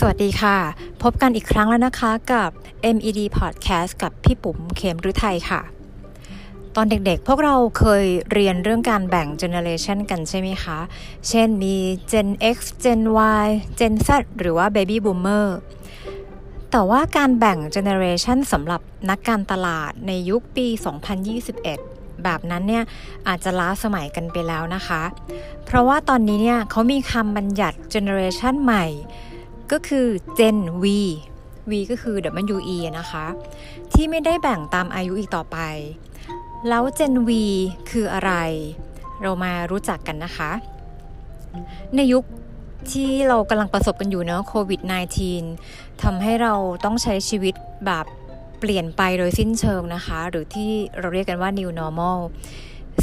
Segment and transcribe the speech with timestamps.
[0.00, 0.56] สวัสดีค่ะ
[1.02, 2.50] พบกันอีกครั้งแล้วนะคะกับ
[2.94, 5.60] MED Podcast กับพี่ปุ๋มเขมฤทัยค่ะ
[6.76, 10.78] ตอนเด็กๆ พวกเราเคยเรียนเรื่องการแบ่ง generation กันใช่ไหมคะ
[11.28, 11.76] เช่นมี
[12.12, 13.00] Gen X Gen
[13.44, 13.46] Y
[13.78, 15.46] Gen Z หรือว่า Baby Boomer
[16.70, 20.66] แต่ว่าการแบ่ง generation สำหรับนักการตลาดในยุคปี
[21.46, 22.84] 2021แบบนั้นเนี่ย
[23.28, 25.02] อาจจะล้าสมัยกันไปแล้วนะคะ
[25.64, 28.86] เพราะว่าตอนนี้เนี่ยเขามีคำบัญญัติ generation ใหม่
[29.72, 30.06] ก็คือ
[30.38, 30.84] Gen V
[31.70, 32.16] V ก็คือ
[32.56, 33.26] WE นะคะ
[33.92, 35.58] ที่ไม่ได้แบ่งตามอายุอีกต่อไป
[36.68, 37.30] แล้ว Gen V
[37.90, 38.32] คืออะไร
[39.22, 40.50] เรามารู้จักกันนะคะ
[41.96, 42.24] ในยุค
[42.92, 44.80] ที่เรากำลังประสบกันอยู่เนาะโควิด
[45.40, 46.54] -19 ทำให้เรา
[46.84, 47.54] ต้องใช้ชีวิต
[47.86, 48.06] แบบ
[48.60, 52.18] เปลี่ยนไปโดยสิ้นเชิงนะคะ หรือที่เราเรียกกันว่า new normal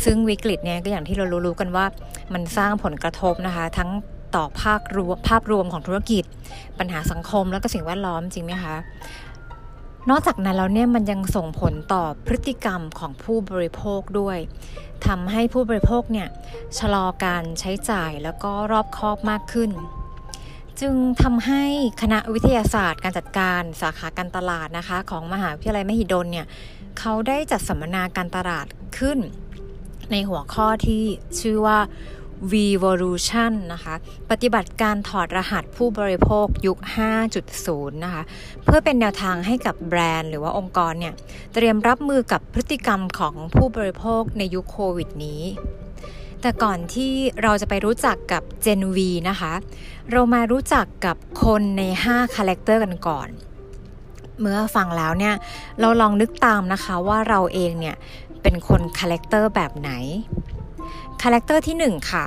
[0.03, 1.85] ซึ่งวิกฤตเนี่ยก็อย่างที่เรารู้ๆกันว่า
[2.33, 3.89] มันสร้างผลกระทบนะคะ ทั้ง
[4.35, 6.23] ต่อภาครวมภาพรวมของธุรกิจ
[6.79, 8.75] ปัญหาสังคมแล้วก็สิ่งแวดล้อมจริงไหมคะ
[10.09, 14.37] นอกจากนั้นแล้วเนี่ยมันยังส่งผลต่อพฤติกรรมของผู้บริโภคด้วย
[15.07, 16.27] ทำให้ผู้บริโภคเนี่ย
[16.79, 19.71] ชะลอการใช้จ่ายแล้วก็รอบคอบมากขึ้น
[20.81, 21.63] จึงทำให้
[22.01, 26.45] คณะวิทยาศาสตร์ การจัดการสาขาการตลาดนะคะ ของมหาวิทยาลัยมหิดลเนี่ย
[26.99, 29.19] เขาได้จัดสัมมนาการตลาดขึ้น
[30.11, 31.03] ในหัวข้อที่
[31.39, 31.79] ชื่อว่า
[32.51, 33.95] Vvolution นะคะ
[34.31, 36.77] ปฏิบัติการถอดรหัสผู้บริโภคยุค
[37.37, 38.23] 5.0 นะคะ
[38.65, 41.13] เพื่อเป็นแนวทางให้กับแบรนด์หรือว่าองค์กรเนี่ย
[41.53, 45.43] เตรียมรับมือกับพฤติกรรมของผู้บริโภคในยุคโควิดนี้
[46.41, 47.13] แต่ก่อนที่
[47.43, 48.97] เราจะไปรู้จักกับ Gen V
[49.29, 49.53] นะคะ
[50.11, 53.27] เรามารู้จักกับคนใน 5 character กันก่อน
[54.39, 55.35] เมื่อฟังแล้วเนี่ย
[55.79, 57.95] เราลองนึกตามนะคะว่าเราเองเนี่ย
[58.41, 59.91] เป็นคน character แบบไหน
[61.21, 62.25] character ที่ 1 ค่ะ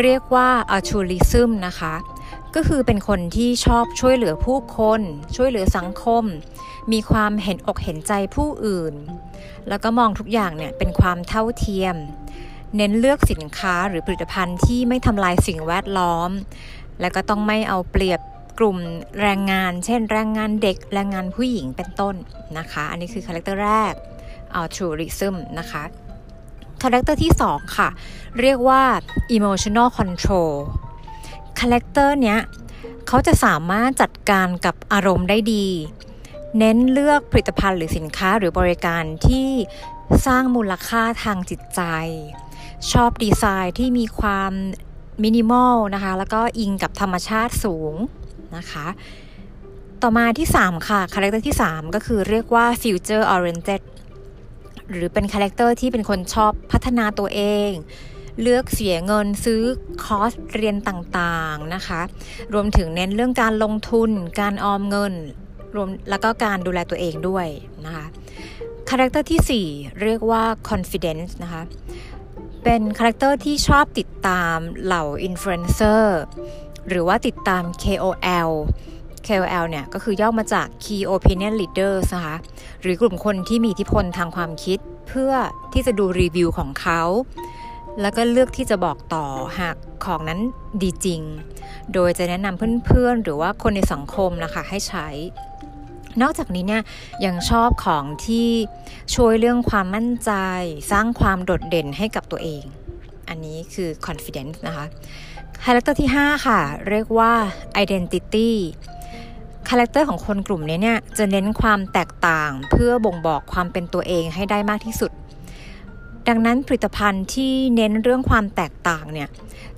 [0.00, 1.94] เรียกว่า altruism นะคะ
[2.54, 5.00] ก็คือเป็นคนที่ชอบช่วยเหลือผู้คน
[5.36, 6.24] ช่วยเหลือสังคม
[6.92, 8.94] มีความเห็นอกเห็นใจผู้อื่น
[9.68, 11.96] แล้วก็มองทุกอย่างเนี่ยเป็นความเท่าเทียม
[12.76, 16.30] เน้นเลือกสินค้าหรือผลิตภัณฑ์ที่ไม่ทำลายสิ่งแวดล้อม
[17.00, 18.20] และก็ต้องไม่เอาเปรียบ
[18.58, 18.76] กลุ่ม
[19.22, 22.14] แรงงาน เช่น แรงงานเด็ก แรงงานผู้หญิงเป็นต้น
[22.58, 23.94] นะคะ อันนี้คือคาแรคเตอร์แรก
[24.60, 25.82] altruism นะคะ
[26.82, 27.88] คาแรคเตอร์ที่ 2 ค่ะ
[28.40, 28.82] เรียกว่า
[29.36, 30.52] emotional control
[31.60, 32.40] คาแรคเตอร์เนี้ย
[33.06, 35.66] เขาจะสามารถจัดการกับอารมณ์ได้ดี
[36.58, 39.48] เน้นเลือกผลิตภัณฑ์หรือสินค้าหรือบริการที่
[40.26, 41.80] สร้างมูลค่าทางจิตใจ
[42.92, 44.52] ชอบดีไซน์ที่มีความ
[45.22, 47.94] มินิมอลนะคะ แล้วก็อิงกับธรรมชาติสูง
[48.56, 48.86] นะคะ
[50.02, 53.82] ต่อมาที่ 3 ค่ะ คาแรคเตอร์ที่ 3 ก็คือเรียกว่า future oriented
[54.90, 57.70] หรือเป็นคาแรคเตอร์ที่เป็นคนชอบพัฒนาตัวเอง
[58.42, 59.62] เลือกเสียเงินซื้อ
[60.04, 62.00] คอร์สเรียนต่างๆนะคะ
[62.54, 64.10] รวมถึงเน้นเรื่องการลงทุน
[64.40, 65.14] การออมเงิน
[65.74, 67.46] รวมแล้วก็การดูแลตัวเองด้วย
[67.86, 68.06] นะคะ
[68.90, 71.62] คาแรคเตอร์ที่ 4 เรียกว่า confidence นะคะ
[72.64, 76.20] เป็นคาแรคเตอร์ที่ชอบติดตามเหล่าอินฟลูเอนเซอร์
[76.88, 78.50] หรือว่าติดตาม KOL
[79.28, 82.36] KOL เนี่ยก็คือย่อมาจาก Key Opinion Leaders นะคะ
[82.82, 84.78] หรือกลุ่มคนที่มีอิทธิพลทางความคิด
[85.08, 85.32] เพื่อ
[85.72, 87.02] ที่จะดูรีวิวของเขา
[88.00, 89.24] แล้วก็เลือกที่จะบอกต่อ
[89.58, 90.40] หากของนั้น
[90.82, 91.22] ดีจริง
[91.92, 95.08] โดยจะแนะนำเพื่อนๆ หรือว่าคนในสังคมนะคะให้ใช้
[96.22, 96.82] นอกจากนี้เนี่ย
[97.26, 98.48] ยังชอบของที่
[99.14, 100.32] ช่วยเรื่องความมั่นใจ
[100.92, 102.62] สร้างความโดดเด่นให้กับตัวเอง
[103.28, 104.84] อันนี้คือ confidence นะคะ
[105.64, 107.32] คาแรคเตอร์ที่ 5 ค่ะ เรียกว่า
[107.84, 108.50] identity
[109.68, 115.10] คาแรคเตอร์ของคนกลุ่มนี้เนี่ยจะเน้นความแตกต่างเพื่อบ่งบอกความเป็นตัวเองให้ได้มากที่สุด
[116.28, 119.28] ดังนั้นผลิตภัณฑ์ที่เน้นเรื่องความแตกต่างเนี่ย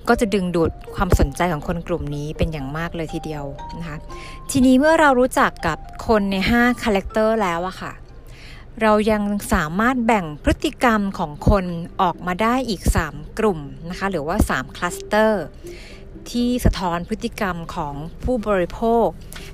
[0.09, 3.45] ก็จะดึงดูดความสนใจของคนกลุ่มนี้เป็นอย่างมากเลยทีเดียว
[3.79, 3.99] นะคะ
[4.51, 7.93] ทีนี้เมื่อเรารู้จักกับคนใน 5 คาแรคเตอร์แล้วอะค่ะ
[8.83, 9.23] เรายัง
[9.53, 11.65] สามารถแบ่งพฤติกรรมของคน
[12.03, 13.59] ออกมาได้อีก 3 กลุ่ม
[13.91, 15.45] นะคะหรือว่า 3 คลัสเตอร์
[16.33, 17.95] ที่สะท้อนพฤติกรรมของ
[18.25, 19.07] ผู้บริโภค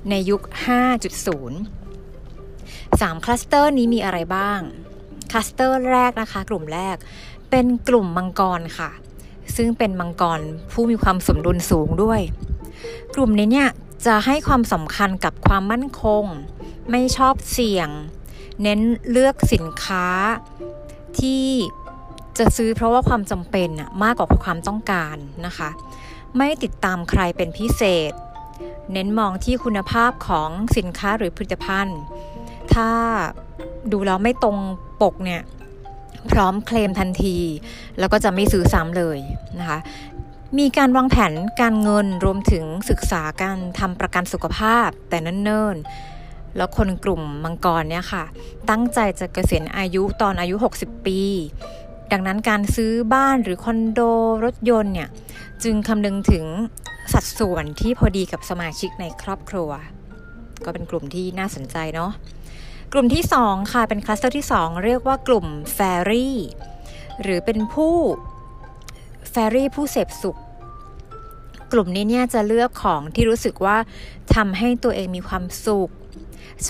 [0.09, 0.51] ในยุค 5.0
[2.49, 4.59] 3 คลัสเตอร์นี้มีอะไรบ้าง
[5.31, 6.95] คลัสเตอร์แรกนะคะ กลุ่มแรก
[7.49, 8.91] เป็นกลุ่มมังกรค่ะ
[9.55, 10.41] ซึ่งเป็นมังกร
[10.71, 12.21] ผู้มีความสมดุลสูงด้วย
[13.15, 13.69] กลุ่มนี้เนี่ย
[14.05, 16.23] จะให้ความสำคัญกับความมั่นคง
[16.91, 17.89] ไม่ชอบเสี่ยง
[18.61, 18.79] เน้น
[19.09, 20.07] เลือกสินค้า
[21.19, 21.47] ที่
[22.37, 23.69] จะซื้อเพราะว่าความจำเป็น
[24.03, 25.69] มากกว่าความต้องการนะคะ
[26.37, 28.13] ไม่ติดตามใครเป็นพิเศษ
[28.91, 31.99] เน้นมองที่คุณภาพของสินค้าหรือผลิตภัณฑ์
[32.73, 32.89] ถ้า
[33.91, 34.57] ดูแล้วไม่ตรง
[35.01, 35.41] ปกเนี่ย
[36.31, 37.37] พร้อมเคลมทันที
[37.99, 39.17] แล้วก็จะไม่ซื้อซ้ำเลย
[39.59, 39.79] นะคะ
[40.57, 48.23] มีการวางแผนการเงินรวมถึงศึกษาการทำประกันสุขภาพแต่เนิ่นๆ แล้วคนกลุ่มมังกรเนี่ยค่ะ
[48.69, 51.19] ตั้งใจจะเกษียณอายุตอนอายุ 60 ปี
[52.11, 53.99] ดังนั้นการซื้อบ้านหรือคอนโด
[54.45, 55.09] รถยนต์เนี่ย
[55.63, 56.45] จึงคำนึงถึง
[57.13, 59.69] สัดส่วนที่พอดีกับสมาชิกในครอบครัว
[60.65, 62.11] ก็เป็นกลุ่มที่น่าสนใจเนาะ
[62.93, 66.37] กลุ่มที่ 2 ค่ะ เป็นคลัสเตอร์ที่ 2 เรียกว่ากลุ่ม fairy
[67.21, 67.95] หรือเป็นผู้
[69.31, 70.37] fairy ผู้เสพสุข
[71.71, 73.77] กลุ่มนี้เนี่ยจะเลือกของที่รู้สึกว่า
[74.35, 75.91] ทำให้ตัวเองมีความสุข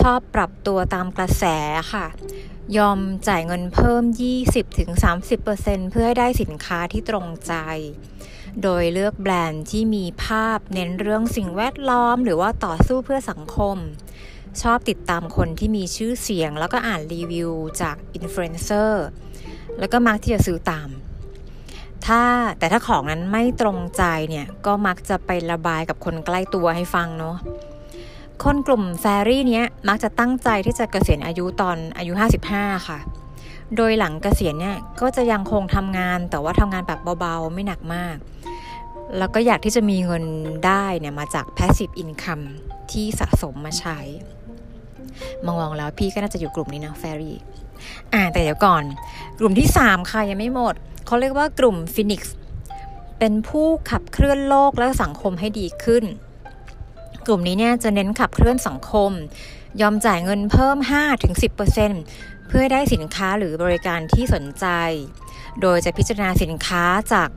[0.12, 1.44] อบปรับตัวตามกระแส
[1.92, 2.06] ค่ะ
[2.76, 2.98] ยอม
[3.28, 4.02] จ่ายเงินเพิ่ม
[4.96, 7.54] 20-30%เพื่อให้ได้สินค้าที่ตรงใจ
[8.62, 13.76] โดยเลือกแบรนด์ที่มีภาพเน้นเรื่องสิ่งแวดล้อม หรือว่าต่อสู้เพื่อสังคม
[14.62, 17.50] ชอบติดตามคนที่มีชื่อเสียง แล้วก็อ่านรีวิว
[17.80, 19.06] จากอินฟลูเอนเซอร์
[19.78, 20.88] แล้วก็มักที่จะซื้อตาม
[22.06, 22.22] ถ้า
[22.58, 27.36] แต่ถ้าของนั้นไม่ตรงใจเนี่ยก็มักจะไประบายกับคนใกล้ตัวให้ฟังเนาะ
[28.44, 32.12] คนกลุ่ม fairy เนี้ยมักจะตั้งใจที่จะเกษียณอายุตอนอายุ
[32.50, 32.98] 55 ค่ะ
[33.76, 38.16] โดยหลังเกษียณเนี่ยก็จะยังคงทำงานแต่ว่าทำงานแบบเบาๆ ไม่หนักมาก
[39.18, 40.24] แล้วก็อยากที่จะมีเงิน
[40.66, 42.44] ได้เนี่ยมาจาก passive income
[42.90, 43.98] ที่สะสมมาใช้
[45.46, 47.36] มองๆแล้วพี่ก็น่าจะอยู่กลุ่มนี้นะแฟรี่
[48.12, 48.84] อ่าแต่เดี๋ยวก่อน
[49.38, 50.74] กลุ่มที่ 3 ค่ะ ยังไม่หมด
[51.06, 52.36] เขาเรียกว่ากลุ่มฟินิกซ์
[53.18, 56.04] เป็นผู้ขับเคลื่อนโลกและสังคมให้ดีขึ้น
[57.26, 59.10] กลุ่มนี้เนี่ยจะเน้นขับเคลื่อนสังคม
[59.80, 60.76] ยอมจ่ายเงินเพิ่ม
[61.62, 64.66] 5-10%เพื่อได้สินค้าหรือบริการที่สนใจ
[65.60, 67.28] โดยจะพิจารณาสินค้าจาก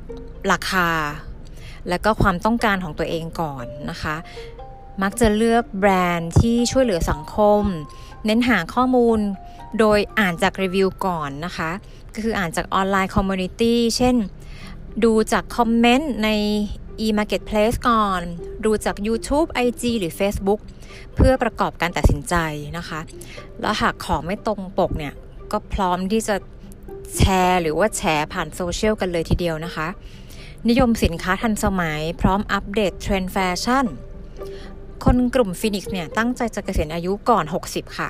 [0.52, 0.90] ราคา
[1.90, 4.16] และก็ความต้องการของตัวเองก่อนนะคะ
[5.02, 7.62] มักจะเลือกแบรนด์ที่ช่วยเหลือสังคม
[8.26, 9.20] เน้นหาข้อมูล
[9.80, 11.70] โดยอ่านจากรีวิวก่อนนะคะ
[12.14, 14.16] ก็คืออ่านจาก online community เช่น
[15.04, 16.30] ดูจากคอมเมนต์ใน
[17.06, 18.22] e-marketplace ก่อน
[18.66, 20.60] ดูจาก YouTube IG หรือ Facebook
[21.16, 22.36] เพื่อประกอบการตัดสินใจ
[22.78, 23.00] นะคะ
[23.62, 25.14] แล้วหากของไม่ตรงปกเนี่ย
[25.52, 26.36] ก็พร้อมที่จะ
[27.18, 29.88] แชร์หรือว่าแชร์ผ่านโซเชียลกันเลยทีเดียวนะคะ
[30.70, 33.86] นิยมสินค้าทันสมัย พร้อมอัปเดตเทรนด์แฟชั่น
[35.06, 38.10] คนกลุ่ม phoenix เนี่ย ตั้งใจจะเกษียณอายุก่อน 60 ค่ะ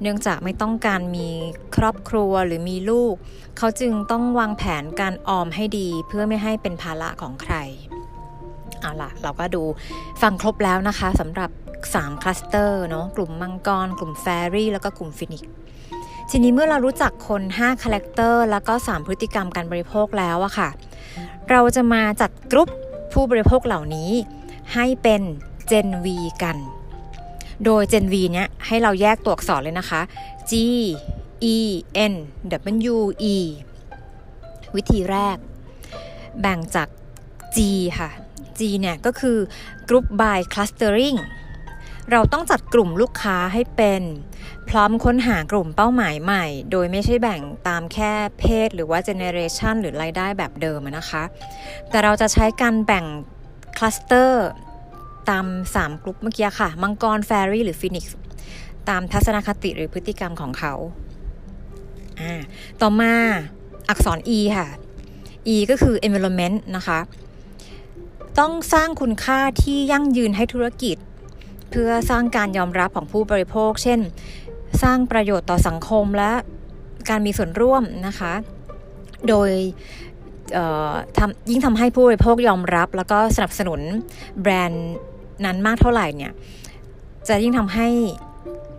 [0.00, 1.28] เนื่องจากไม่ต้องการมี
[1.76, 3.14] ครอบครัวหรือมีลูก
[3.58, 7.54] เขาจึงต้องวางแผนการออมให้ดีเพื่อไม่ให้เป็นภาระของใคร
[8.80, 9.62] เอาล่ะ เราก็ดู
[10.22, 11.50] ฟังครบแล้วนะคะสำหรับ
[11.86, 15.44] 3 คลัสเตอร์เนาะกลุ่มมังกร กลุ่ม fairy แล้วก็กลุ่ม phoenix
[16.30, 20.68] ทีนี้เมื่อเรารู้จักคน 5 คาแรคเตอร์ แล้วก็ 3 พฤติกรรมการบริโภคแล้วอะค่ะ
[21.50, 22.68] เราจะมาจัดกรุ๊ป
[23.12, 24.10] ผู้บริโภคเหล่านี้
[24.74, 25.22] ให้เป็น
[25.70, 26.06] Gen WE
[26.42, 26.56] กัน
[27.64, 30.00] โดย Gen V เนี้ยให้เราแยกตัวอักษรเลยนะคะ
[30.50, 30.52] G
[31.54, 31.56] E
[32.12, 32.14] N
[32.94, 32.96] W
[33.34, 33.36] E
[34.76, 35.36] วิธีแรก
[36.40, 36.88] แบ่งจาก
[37.56, 37.58] G
[37.98, 38.10] ค่ะ
[38.60, 39.38] G เนี่ยก็คือ
[39.88, 41.18] Group by Clustering
[42.12, 44.02] เราต้องจัดกลุ่มลูกค้าให้เป็น
[44.68, 51.22] พร้อมค้นหากลุ่มเป้าหมายใหม่ โดยไม่ใช่แบ่งตามแค่เพศหรือว่าเจเนเรชันหรือรายได้แบบเดิมนะคะ
[51.90, 53.04] แต่เราจะใช้การแบ่ง
[53.78, 54.48] คลัสเตอร์
[55.30, 55.46] ตาม
[55.76, 58.18] 3 กลุ่มเมื่อกี้ค่ะ มังกร fairy หรือ phoenix
[58.88, 60.74] ตามทัศนคติหรือพฤติกรรมของเขา
[62.80, 63.12] ต่อมา
[63.88, 64.68] อักษร E ค่ะ
[65.54, 66.98] E ก็คือ environment นะคะ
[68.40, 70.96] ต้องสร้างคุณค่าที่ยั่งยืนให้ธุรกิจ
[71.70, 74.00] เพื่อสร้างการยอมรับของผู้บริโภค เช่น
[74.82, 76.32] สร้างประโยชน์ต่อสังคมและ
[77.08, 78.32] การมีส่วนร่วมนะคะ
[79.28, 79.50] โดย
[81.50, 83.80] ยิ่งทำให้ผู้บริโภคยอมรับ แล้วก็สนับสนุน
[84.40, 84.94] แบรนด์
[85.44, 86.32] นั้นมากเท่าไหร่เนี่ย
[87.28, 87.88] จะยิ่งทำให้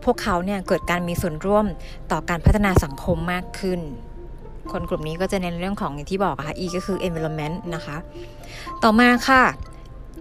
[0.04, 1.66] พวกเขาเนี่ยเกิดการมีส่วนร่วม
[2.12, 3.80] ต่อการพัฒนาสังคมมากขึ้น
[4.72, 7.98] คนกลุ่มนี้ก็จะเน้นเรื่องของอย่างที่บอกค่ะ E ก็คือ environment นะคะ
[8.84, 9.44] ต่อมาค่ะ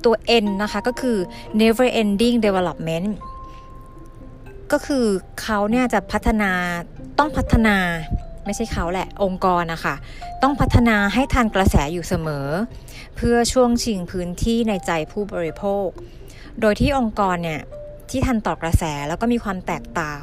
[0.04, 0.14] ตัว
[0.44, 1.18] N นะคะก็คือ
[1.60, 3.08] never ending development
[4.72, 5.06] ก็คือ
[5.42, 6.50] เขาเนี่ยจะพัฒนา
[7.18, 7.76] ต้องพัฒนา
[8.44, 9.94] ไม่ใช่เขาแหละองค์กรนะคะ
[10.42, 12.48] ต้องพัฒนาให้ทันกระแสอยู่เสมอ
[13.16, 15.88] เพื่อช่วงชิงพื้นที่ในใจผู้บริโภค
[16.60, 17.60] โดยที่องค์กรเนี่ย
[18.10, 20.22] ที่ทันต่อกระแสแล้วก็มีความแตกต่าง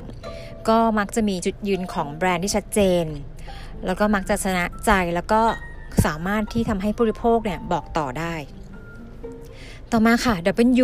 [0.69, 3.05] ก็มักจะมีจุดยืนของแบรนด์ที่ชัดเจน
[3.85, 5.41] แล้วก็มักจะชนะใจแล้วก็
[6.05, 8.33] สามารถที่ทำให้ผู้บริโภคเนี่ยบอกต่อได้
[9.91, 10.35] ต่อมาค่ะ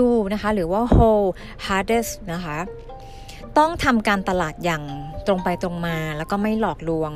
[0.03, 1.27] W นะคะ หรือว่า whole
[1.65, 2.57] hardest นะคะ
[3.57, 4.83] ต้องทำการตลาดอย่าง
[5.27, 7.11] ตรงไปตรงมาแล้วก็ไม่หลอกลวง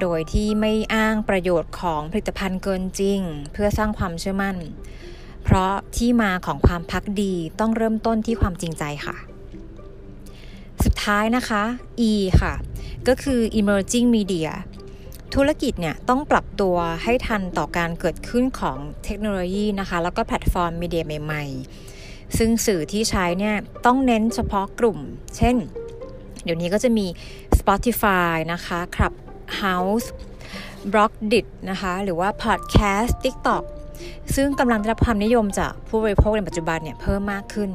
[0.00, 3.20] โดยที่ไม่อ้างประโยชน์ของผลิตภัณฑ์เกินจริง
[3.52, 4.56] เพื่อสร้างความเชื่อมั่น
[5.44, 9.16] เพราะที่มาของความพักดีต้องเริ่มต้นที่ความจริงใจค่ะ
[10.84, 11.62] สุดท้ายนะคะ
[12.10, 12.52] E ค่ะ
[13.08, 14.48] ก็คือ emerging media
[15.34, 24.98] ธุรกิจเนี่ยต้องปรับตัวให้ทันต่อการเกิดขึ้นของเทคโนโลยีนะคะ แล้วก็แพลตฟอร์มมีเดียใหม่ๆ ซึ่งสื่อที่ใช้เนี่ยต้องเน้นเฉพาะกลุ่ม
[25.36, 25.56] เช่น
[26.44, 27.06] เดี๋ยวนี้ก็จะมี
[27.58, 30.08] Spotify นะคะ Clubhouse
[30.92, 33.64] b l o g d i t นะคะ หรือว่า Podcast TikTok
[34.34, 37.70] ซึ่งกำลังได้รับความนิยมจากผู้บริโภคในปัจจุบันเนี่ยเพิ่มมากขึ้น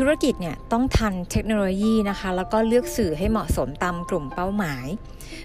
[0.00, 4.86] ธุรกิจเนี่ยต้องทันเทคโนโลยีนะคะ แล้วก็เลือกสื่อให้เหมาะสมตามกลุ่มเป้าหมาย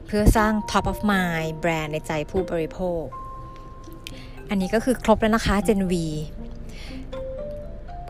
[0.06, 3.04] เพื่อสร้าง top of mind แบรนด์ในใจผู้บริโภค
[4.50, 5.94] อันนี้ก็คือครบแล้วนะคะ Gen V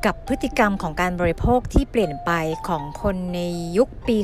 [0.06, 2.32] กับพฤติกรรมของการบริโภคที่เปลี่ยนไป
[2.68, 3.40] ของคนใน
[3.78, 4.18] ยุคปี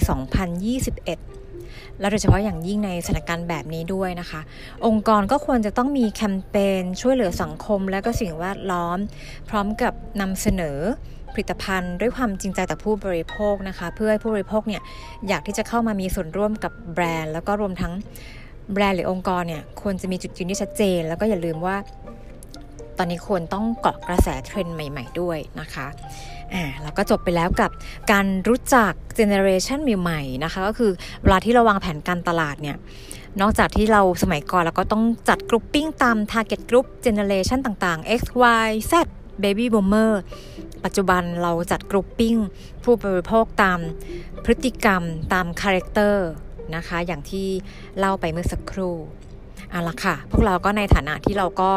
[1.18, 4.42] 2021 และโดยเฉพาะอย่างยิ่งในสถานการณ์แบบนี้ด้วยนะคะ
[4.86, 8.98] องค์กรก็ควรจะต้องมีแคมเปญช่วยเหลือสังคมและก็สิ่งแวดล้อม
[9.50, 10.80] พร้อมกับนำเสนอ
[11.34, 14.82] ผลิตภัณฑ์ด้วยความจริงใจต่อผู้บริโภคนะคะ เพื่อให้ผู้บริโภคเนี่ย
[15.28, 17.94] อยากที่จะเข้ามามีส่วนร่วมกับแบรนด์ แล้วก็รวมทั้ง
[18.74, 21.76] แบรนด์หรือองค์กรเนี่ยควรจะมีจุดยืนที่ชัดเจน แล้วก็อย่าลืมว่า
[22.98, 25.88] ตอนนี้ควรต้องเกาะกระแสเทรนด์ใหม่ๆด้วยนะคะ
[26.54, 27.72] อ่าแล้วก็จบไปแล้วกับ
[28.12, 32.78] การรู้จักเจเนอเรชันใหม่ๆนะคะก็คือเวลาที่เราวางแผนการตลาดเนี่ย
[33.42, 38.22] นอกจากที่เราสมัยก่อนเราก็ต้องจัด grouping ตาม Target Group Generation ต่างๆ X
[38.66, 38.94] Y Z
[39.44, 40.14] Baby Boomer
[40.86, 42.36] ปัจจุบันเราจัด grouping
[42.84, 43.80] ผู้บริโภคตาม
[44.44, 46.28] พฤติกรรมตามคาแรคเตอร์
[46.76, 47.48] นะคะอย่างที่
[48.00, 48.96] เล่าไปเมื่อสักครู่
[49.70, 51.72] เอาละค่ะ พวกเราก็ในฐานะที่เราก็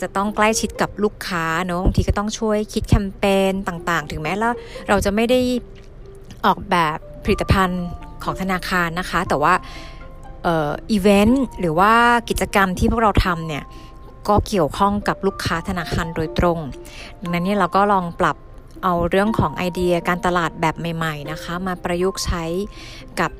[0.00, 4.54] จะต้องใกล้ชิดกับลูกค้าเนอะบางทีก็ต้องช่วยคิดแคมเปญต่างๆ ถึงแม้แล้ว
[4.88, 5.40] เราจะไม่ได้
[6.46, 7.84] ออกแบบผลิตภัณฑ์
[8.24, 9.54] ของธนาคารนะคะ แต่ว่า
[10.54, 11.92] อีเวนต์หรือว่า
[12.28, 13.64] กิจกรรมที่พวกเราทำเนี่ย
[14.28, 16.58] ก็เกี่ยวข้องกับลูกค้าธนาคารโดยตรง
[17.20, 18.36] ดังนั้นเนี่ยเราก็ลองปรับ
[18.84, 22.44] เอาเรื่องของไอเดียการตลาดแบบใหม่ๆนะคะ มาประยุกต์ใช้
[23.20, 23.30] กับ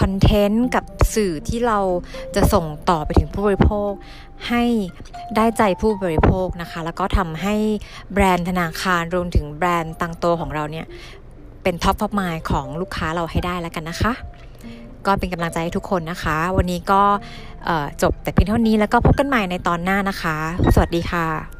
[0.00, 0.84] คอนเทนต์กับ
[1.14, 1.78] สื่อที่เรา
[2.34, 3.90] จะส่งต่อไปถึงผู้บริโภค
[4.48, 4.64] ให้
[5.36, 7.54] ได้ใจผู้บริโภคนะคะ แล้วก็ทำให้
[8.12, 10.86] แบรนด์ธนาคารรวมถึงแบรนด์ตังโตของเราเนี่ย
[11.62, 14.12] เป็น top of mind ของลูกค้าเราให้ได้แล้วกันนะคะ
[15.06, 17.02] ก็เป็นกำลังใจให้ทุกคนนะคะ วันนี้ก็
[18.02, 20.36] จบแต่เพียงเท่านี้แล้วก็พบกันใหม่ในตอนหน้านะคะ
[20.74, 21.51] สวัสดีค่ะ